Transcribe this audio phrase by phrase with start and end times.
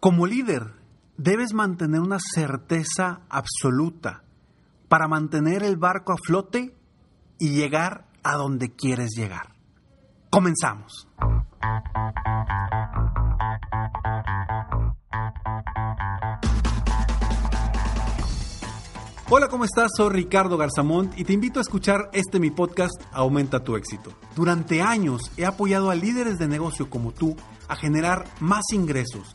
[0.00, 0.72] Como líder,
[1.18, 4.24] debes mantener una certeza absoluta
[4.88, 6.74] para mantener el barco a flote
[7.38, 9.56] y llegar a donde quieres llegar.
[10.30, 11.06] Comenzamos.
[19.28, 19.90] Hola, ¿cómo estás?
[19.94, 24.14] Soy Ricardo Garzamont y te invito a escuchar este mi podcast Aumenta tu éxito.
[24.34, 27.36] Durante años he apoyado a líderes de negocio como tú
[27.68, 29.34] a generar más ingresos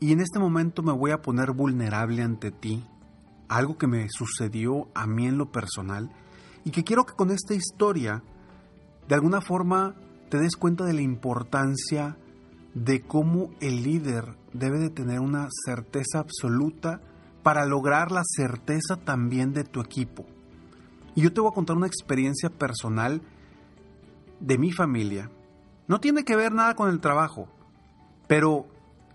[0.00, 2.86] y en este momento me voy a poner vulnerable ante ti,
[3.48, 6.10] algo que me sucedió a mí en lo personal
[6.64, 8.22] y que quiero que con esta historia
[9.08, 9.94] de alguna forma
[10.28, 12.16] te des cuenta de la importancia
[12.74, 17.00] de cómo el líder debe de tener una certeza absoluta
[17.42, 20.26] para lograr la certeza también de tu equipo.
[21.14, 23.22] Y yo te voy a contar una experiencia personal
[24.40, 25.30] de mi familia.
[25.88, 27.48] No tiene que ver nada con el trabajo,
[28.26, 28.66] pero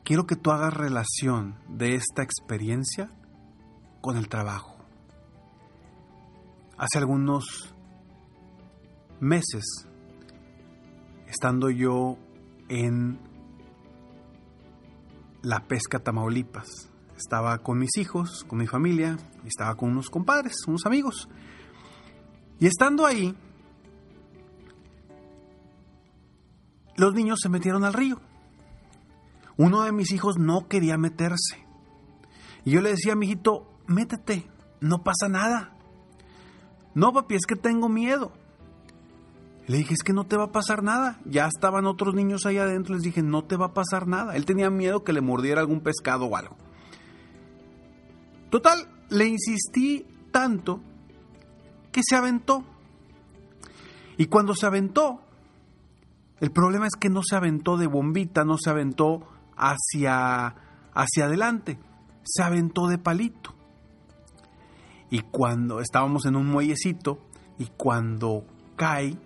[0.03, 3.11] quiero que tú hagas relación de esta experiencia
[4.01, 4.77] con el trabajo.
[6.77, 7.75] Hace algunos
[9.19, 9.63] meses,
[11.27, 12.17] estando yo
[12.69, 13.19] en
[15.43, 20.85] la pesca Tamaulipas, estaba con mis hijos, con mi familia, estaba con unos compadres, unos
[20.85, 21.29] amigos.
[22.59, 23.35] Y estando ahí,
[26.95, 28.19] los niños se metieron al río.
[29.57, 31.65] Uno de mis hijos no quería meterse.
[32.65, 34.47] Y yo le decía a mi hijito, métete,
[34.79, 35.73] no pasa nada.
[36.93, 38.31] No, papi, es que tengo miedo.
[39.67, 41.19] Le dije, es que no te va a pasar nada.
[41.25, 44.35] Ya estaban otros niños ahí adentro, les dije, no te va a pasar nada.
[44.35, 46.57] Él tenía miedo que le mordiera algún pescado o algo.
[48.49, 50.81] Total, le insistí tanto
[51.91, 52.65] que se aventó.
[54.17, 55.21] Y cuando se aventó,
[56.41, 59.21] el problema es que no se aventó de bombita, no se aventó
[59.61, 60.55] hacia,
[60.93, 61.79] hacia adelante.
[62.23, 63.55] Se aventó de palito.
[65.09, 67.19] Y cuando estábamos en un muellecito
[67.57, 68.45] y cuando
[68.75, 69.17] cae,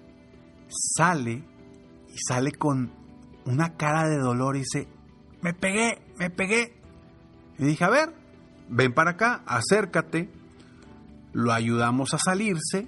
[0.68, 1.44] sale
[2.10, 2.92] y sale con
[3.46, 4.88] una cara de dolor y dice,
[5.42, 6.82] me pegué, me pegué.
[7.58, 8.14] Y dije, a ver,
[8.68, 10.30] ven para acá, acércate,
[11.34, 12.88] lo ayudamos a salirse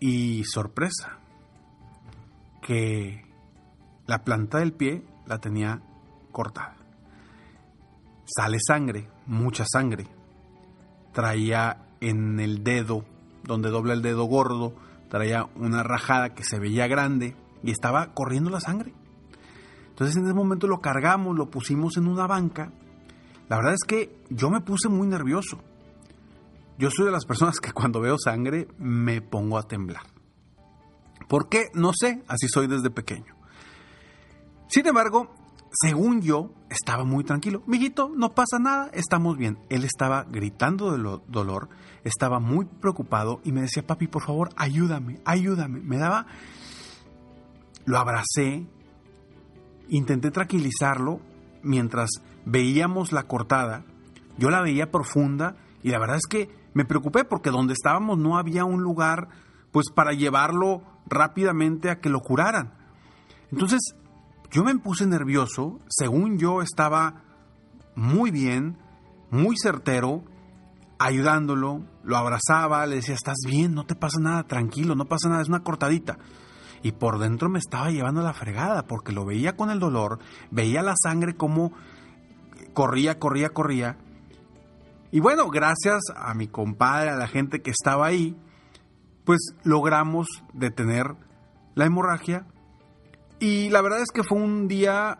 [0.00, 1.18] y sorpresa,
[2.62, 3.31] que
[4.06, 5.82] la planta del pie la tenía
[6.30, 6.76] cortada.
[8.24, 10.06] Sale sangre, mucha sangre.
[11.12, 13.04] Traía en el dedo,
[13.44, 14.74] donde dobla el dedo gordo,
[15.08, 18.94] traía una rajada que se veía grande y estaba corriendo la sangre.
[19.90, 22.72] Entonces en ese momento lo cargamos, lo pusimos en una banca.
[23.48, 25.58] La verdad es que yo me puse muy nervioso.
[26.78, 30.02] Yo soy de las personas que cuando veo sangre me pongo a temblar.
[31.28, 31.66] ¿Por qué?
[31.74, 33.36] No sé, así soy desde pequeño.
[34.72, 35.28] Sin embargo,
[35.70, 37.62] según yo, estaba muy tranquilo.
[37.66, 39.58] Mijito, no pasa nada, estamos bien.
[39.68, 41.68] Él estaba gritando de dolor,
[42.04, 45.80] estaba muy preocupado y me decía, papi, por favor, ayúdame, ayúdame.
[45.80, 46.26] Me daba...
[47.84, 48.66] Lo abracé,
[49.90, 51.20] intenté tranquilizarlo
[51.62, 52.08] mientras
[52.46, 53.84] veíamos la cortada.
[54.38, 58.38] Yo la veía profunda y la verdad es que me preocupé porque donde estábamos no
[58.38, 59.28] había un lugar
[59.70, 62.72] pues para llevarlo rápidamente a que lo curaran.
[63.50, 63.96] Entonces
[64.52, 67.24] yo me puse nervioso, según yo estaba
[67.94, 68.76] muy bien,
[69.30, 70.22] muy certero,
[70.98, 75.40] ayudándolo, lo abrazaba, le decía, estás bien, no te pasa nada, tranquilo, no pasa nada,
[75.40, 76.18] es una cortadita.
[76.82, 80.18] Y por dentro me estaba llevando la fregada, porque lo veía con el dolor,
[80.50, 81.72] veía la sangre como
[82.74, 83.96] corría, corría, corría.
[85.10, 88.36] Y bueno, gracias a mi compadre, a la gente que estaba ahí,
[89.24, 91.16] pues logramos detener
[91.74, 92.46] la hemorragia.
[93.42, 95.18] Y la verdad es que fue un día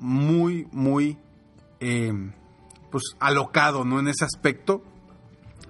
[0.00, 1.16] muy, muy,
[1.78, 2.12] eh,
[2.90, 4.00] pues alocado, ¿no?
[4.00, 4.82] En ese aspecto.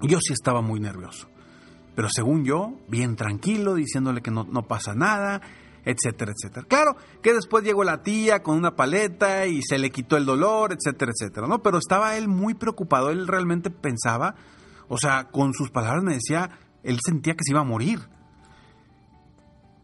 [0.01, 1.29] Yo sí estaba muy nervioso.
[1.95, 5.43] Pero según yo, bien tranquilo, diciéndole que no, no pasa nada,
[5.85, 6.67] etcétera, etcétera.
[6.67, 10.73] Claro que después llegó la tía con una paleta y se le quitó el dolor,
[10.73, 11.63] etcétera, etcétera, ¿no?
[11.63, 14.37] Pero estaba él muy preocupado, él realmente pensaba,
[14.89, 16.49] o sea, con sus palabras me decía,
[16.83, 18.01] él sentía que se iba a morir.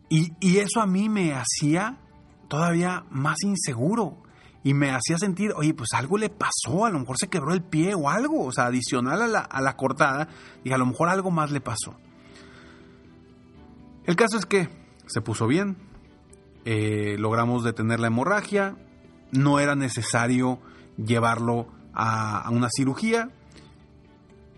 [0.09, 1.99] Y, y eso a mí me hacía
[2.48, 4.22] todavía más inseguro
[4.66, 7.62] y me hacía sentir, oye, pues algo le pasó, a lo mejor se quebró el
[7.62, 10.26] pie o algo, o sea, adicional a la, a la cortada,
[10.64, 11.94] y a lo mejor algo más le pasó.
[14.06, 14.69] El caso es que
[15.06, 15.76] se puso bien,
[16.64, 18.76] eh, logramos detener la hemorragia,
[19.31, 20.58] no era necesario
[20.96, 23.31] llevarlo a, a, una cirugía.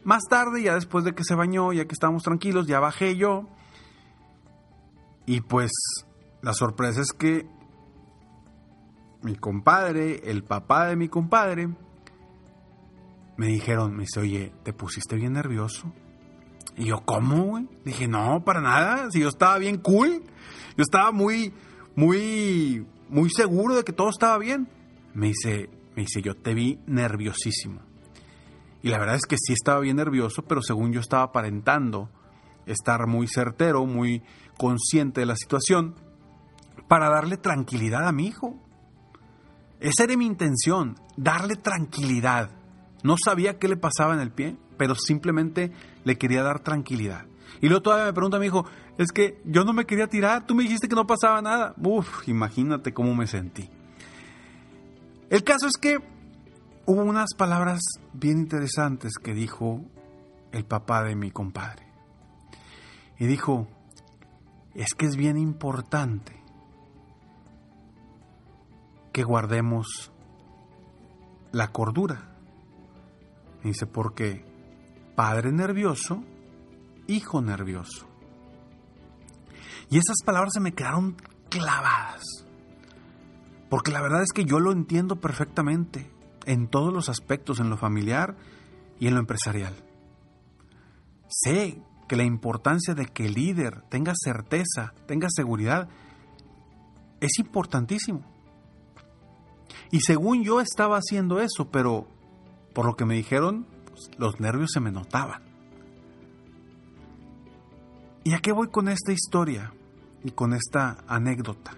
[0.05, 3.46] Más tarde, ya después de que se bañó, ya que estábamos tranquilos, ya bajé yo.
[5.26, 5.70] Y pues
[6.40, 7.46] la sorpresa es que
[9.23, 11.69] mi compadre, el papá de mi compadre,
[13.37, 15.93] me dijeron, me dice, oye, ¿te pusiste bien nervioso?
[16.76, 17.69] Y yo, ¿cómo, güey?
[17.85, 20.23] Dije, no, para nada, si yo estaba bien cool,
[20.76, 21.53] yo estaba muy,
[21.97, 24.69] muy, muy seguro de que todo estaba bien.
[25.15, 27.81] Me dice, me dice, yo te vi nerviosísimo.
[28.82, 32.11] Y la verdad es que sí estaba bien nervioso, pero según yo estaba aparentando
[32.67, 34.23] estar muy certero, muy
[34.56, 35.97] consciente de la situación,
[36.87, 38.56] para darle tranquilidad a mi hijo.
[39.81, 42.51] Esa era mi intención, darle tranquilidad.
[43.03, 45.73] No sabía qué le pasaba en el pie, pero simplemente
[46.05, 47.27] le quería dar tranquilidad.
[47.61, 48.67] Y luego todavía me pregunta mi hijo,
[48.99, 51.75] es que yo no me quería tirar, tú me dijiste que no pasaba nada.
[51.83, 53.71] Uf, imagínate cómo me sentí.
[55.31, 55.99] El caso es que
[56.87, 57.81] hubo unas palabras
[58.13, 59.85] bien interesantes que dijo
[60.53, 61.87] el papá de mi compadre.
[63.19, 63.69] Y dijo,
[64.75, 66.38] es que es bien importante
[69.13, 70.13] que guardemos
[71.53, 72.37] la cordura.
[73.63, 74.45] Dice, porque
[75.15, 76.23] padre nervioso,
[77.07, 78.07] hijo nervioso.
[79.91, 81.17] Y esas palabras se me quedaron
[81.49, 82.23] clavadas.
[83.69, 86.11] Porque la verdad es que yo lo entiendo perfectamente
[86.47, 88.37] en todos los aspectos, en lo familiar
[88.99, 89.75] y en lo empresarial.
[91.29, 95.89] Sé que la importancia de que el líder tenga certeza, tenga seguridad,
[97.21, 98.25] es importantísimo.
[99.90, 102.06] Y según yo estaba haciendo eso, pero
[102.75, 105.43] por lo que me dijeron, pues, los nervios se me notaban.
[108.25, 109.73] ¿Y a qué voy con esta historia?
[110.23, 111.73] y con esta anécdota.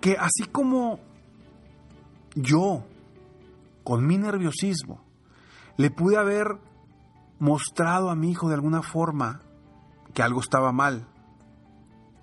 [0.00, 0.98] Que así como
[2.34, 2.84] yo,
[3.84, 5.04] con mi nerviosismo,
[5.76, 6.58] le pude haber
[7.38, 9.42] mostrado a mi hijo de alguna forma
[10.12, 11.06] que algo estaba mal,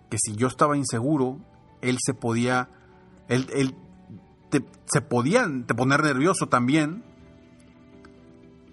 [0.10, 1.40] que si yo estaba inseguro,
[1.82, 2.70] él se podía,
[3.28, 3.76] él, él
[4.50, 7.04] te, se podía te poner nervioso también,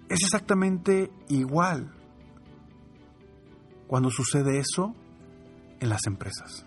[0.09, 1.93] es exactamente igual
[3.87, 4.93] cuando sucede eso
[5.79, 6.65] en las empresas.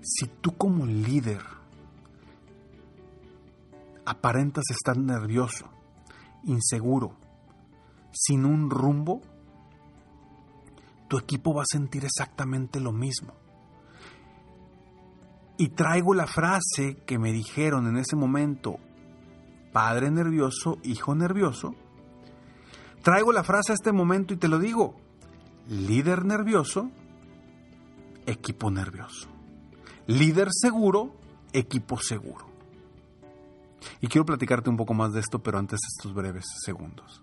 [0.00, 1.40] Si tú como líder
[4.04, 5.68] aparentas estar nervioso,
[6.44, 7.16] inseguro,
[8.12, 9.22] sin un rumbo,
[11.08, 13.34] tu equipo va a sentir exactamente lo mismo.
[15.56, 18.78] Y traigo la frase que me dijeron en ese momento,
[19.72, 21.74] padre nervioso, hijo nervioso.
[23.02, 24.96] Traigo la frase a este momento y te lo digo,
[25.68, 26.90] líder nervioso,
[28.26, 29.28] equipo nervioso.
[30.06, 31.14] Líder seguro,
[31.52, 32.46] equipo seguro.
[34.00, 37.22] Y quiero platicarte un poco más de esto, pero antes estos breves segundos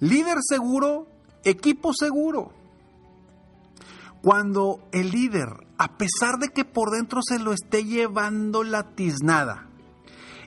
[0.00, 1.06] Líder seguro,
[1.44, 2.52] equipo seguro.
[4.22, 9.66] Cuando el líder, a pesar de que por dentro se lo esté llevando la tiznada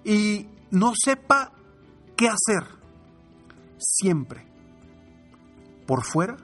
[0.04, 1.54] y no sepa
[2.16, 2.68] qué hacer,
[3.78, 4.46] siempre,
[5.88, 6.38] por fuera,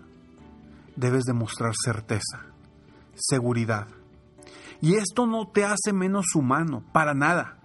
[0.96, 2.46] debes demostrar certeza,
[3.16, 3.88] seguridad.
[4.82, 7.60] Y esto no te hace menos humano, para nada.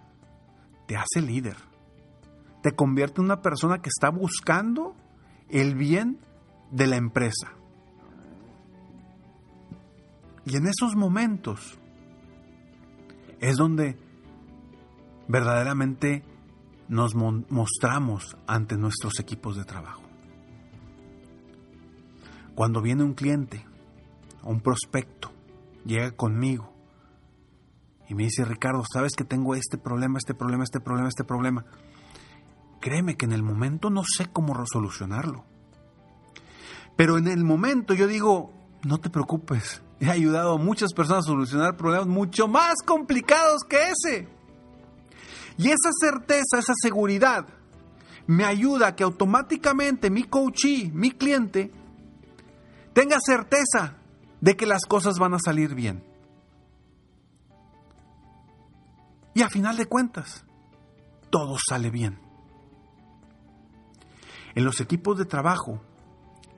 [0.86, 1.56] Te hace líder.
[2.62, 4.96] Te convierte en una persona que está buscando
[5.54, 6.18] el bien
[6.72, 7.52] de la empresa.
[10.44, 11.78] Y en esos momentos
[13.40, 13.96] es donde
[15.28, 16.24] verdaderamente
[16.88, 20.02] nos mostramos ante nuestros equipos de trabajo.
[22.54, 23.64] Cuando viene un cliente
[24.42, 25.30] un prospecto,
[25.86, 26.72] llega conmigo
[28.08, 31.64] y me dice, Ricardo, sabes que tengo este problema, este problema, este problema, este problema.
[32.84, 35.46] Créeme que en el momento no sé cómo solucionarlo.
[36.96, 41.28] Pero en el momento yo digo, no te preocupes, he ayudado a muchas personas a
[41.28, 44.28] solucionar problemas mucho más complicados que ese.
[45.56, 47.46] Y esa certeza, esa seguridad,
[48.26, 51.72] me ayuda a que automáticamente mi coachee, mi cliente,
[52.92, 53.96] tenga certeza
[54.42, 56.04] de que las cosas van a salir bien.
[59.32, 60.44] Y a final de cuentas,
[61.30, 62.23] todo sale bien.
[64.54, 65.80] En los equipos de trabajo,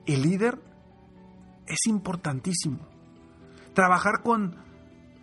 [0.05, 0.59] el líder
[1.65, 2.79] es importantísimo.
[3.73, 4.55] Trabajar con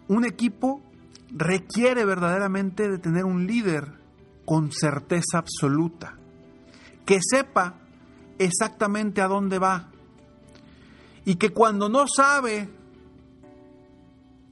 [0.09, 0.83] un equipo
[1.31, 3.99] requiere verdaderamente de tener un líder
[4.45, 6.17] con certeza absoluta,
[7.07, 7.75] que sepa
[8.39, 9.89] exactamente a dónde va
[11.25, 12.69] y que cuando no sabe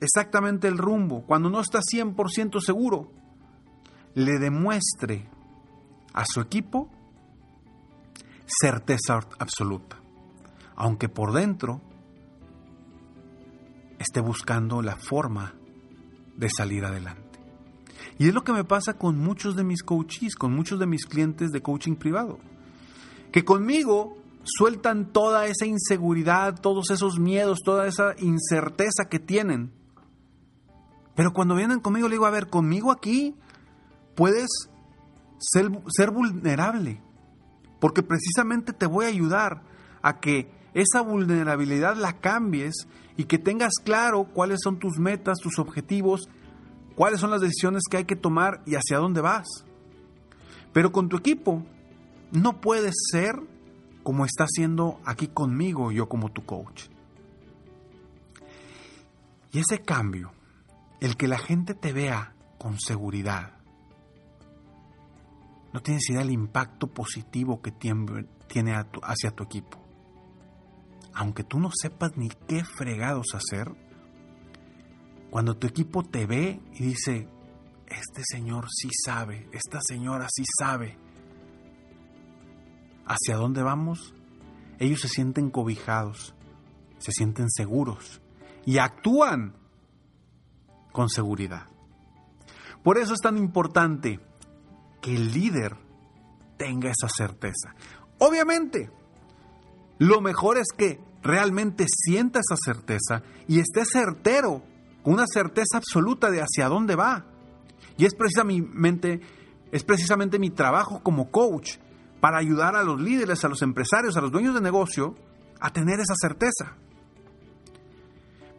[0.00, 3.12] exactamente el rumbo, cuando no está 100% seguro,
[4.14, 5.28] le demuestre
[6.12, 6.88] a su equipo
[8.46, 10.00] certeza absoluta,
[10.76, 11.80] aunque por dentro
[13.98, 15.54] esté buscando la forma
[16.36, 17.40] de salir adelante.
[18.18, 21.06] Y es lo que me pasa con muchos de mis coaches, con muchos de mis
[21.06, 22.38] clientes de coaching privado,
[23.30, 29.72] que conmigo sueltan toda esa inseguridad, todos esos miedos, toda esa incerteza que tienen.
[31.14, 33.36] Pero cuando vienen conmigo, le digo, a ver, conmigo aquí
[34.14, 34.48] puedes
[35.38, 37.01] ser, ser vulnerable,
[37.82, 39.64] porque precisamente te voy a ayudar
[40.02, 42.86] a que esa vulnerabilidad la cambies
[43.16, 46.28] y que tengas claro cuáles son tus metas, tus objetivos,
[46.94, 49.48] cuáles son las decisiones que hay que tomar y hacia dónde vas.
[50.72, 51.66] Pero con tu equipo
[52.30, 53.34] no puedes ser
[54.04, 56.84] como está haciendo aquí conmigo yo como tu coach.
[59.50, 60.30] Y ese cambio,
[61.00, 63.54] el que la gente te vea con seguridad,
[65.72, 68.26] no tienes idea del impacto positivo que tiene,
[69.02, 69.78] hacia tu equipo.
[71.14, 73.72] Aunque tú no sepas ni qué fregados hacer,
[75.30, 77.28] cuando tu equipo te ve y dice,
[77.86, 80.98] este señor sí sabe, esta señora sí sabe
[83.06, 84.14] hacia dónde vamos,
[84.78, 86.34] ellos se sienten cobijados,
[86.98, 88.20] se sienten seguros
[88.66, 89.54] y actúan
[90.92, 91.66] con seguridad.
[92.82, 94.20] Por eso es tan importante
[95.02, 95.76] que el líder
[96.56, 97.74] tenga esa certeza.
[98.18, 98.90] Obviamente,
[99.98, 104.62] lo mejor es que realmente sienta esa certeza y esté certero,
[105.02, 107.26] con una certeza absoluta de hacia dónde va.
[107.98, 109.20] Y es precisamente,
[109.72, 111.78] es precisamente mi trabajo como coach
[112.20, 115.16] para ayudar a los líderes, a los empresarios, a los dueños de negocio
[115.60, 116.76] a tener esa certeza.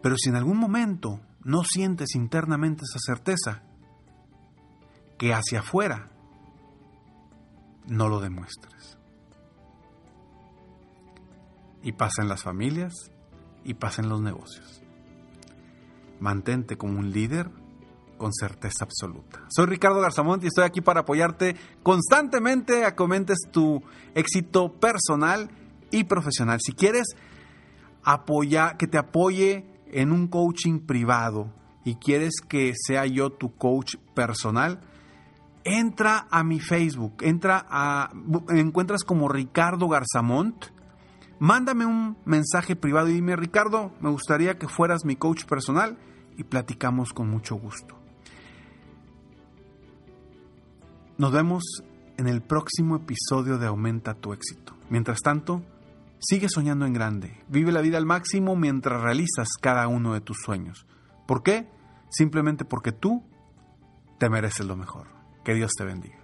[0.02, 3.64] Pero si en algún momento no sientes internamente esa certeza,
[5.18, 6.13] que hacia afuera
[7.88, 8.98] no lo demuestres.
[11.82, 12.94] Y pasa en las familias
[13.64, 14.82] y pasa en los negocios.
[16.20, 17.50] Mantente como un líder
[18.18, 19.44] con certeza absoluta.
[19.50, 22.96] Soy Ricardo Garzamont y estoy aquí para apoyarte constantemente a
[23.52, 23.84] tu
[24.16, 25.50] éxito personal
[25.92, 26.60] y profesional.
[26.62, 27.08] Si quieres
[28.04, 33.98] apoyar, que te apoye en un coaching privado y quieres que sea yo tu coach
[34.14, 34.80] personal,
[35.64, 38.12] entra a mi Facebook, entra a
[38.50, 40.66] encuentras como Ricardo Garzamont.
[41.40, 45.98] Mándame un mensaje privado y dime, Ricardo, me gustaría que fueras mi coach personal
[46.38, 47.98] y platicamos con mucho gusto.
[51.18, 51.84] Nos vemos
[52.18, 54.76] en el próximo episodio de Aumenta tu éxito.
[54.90, 55.64] Mientras tanto,
[56.20, 57.44] sigue soñando en grande.
[57.50, 60.86] Vive la vida al máximo mientras realizas cada uno de tus sueños.
[61.28, 61.68] ¿Por qué?
[62.10, 63.24] Simplemente porque tú
[64.20, 65.23] te mereces lo mejor.
[65.44, 66.24] Que Dios te bendiga.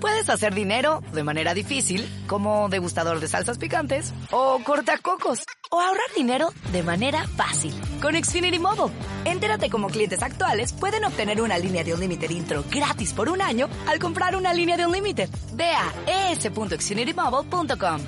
[0.00, 6.14] Puedes hacer dinero de manera difícil, como degustador de salsas picantes, o cortacocos, o ahorrar
[6.14, 8.92] dinero de manera fácil con Xfinity Mobile.
[9.26, 13.42] Entérate cómo clientes actuales pueden obtener una línea de un límite intro gratis por un
[13.42, 15.28] año al comprar una línea de un límite.
[15.54, 18.00] Ve a es.xfinitymobile.com.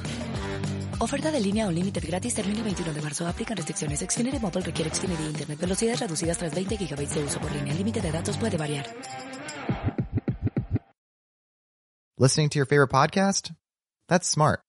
[1.00, 3.26] Oferta de línea o límite gratis termina el 21 de marzo.
[3.26, 3.98] Aplican restricciones.
[3.98, 5.58] Xfinity Mobile requiere Xfinity Internet.
[5.58, 7.72] Velocidades reducidas tras 20 GB de uso por línea.
[7.72, 8.86] El límite de datos puede variar.
[12.16, 13.52] Listening to your favorite podcast?
[14.08, 14.60] That's smart.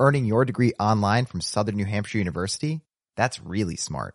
[0.00, 2.80] Earning your degree online from Southern New Hampshire University?
[3.16, 4.14] That's really smart.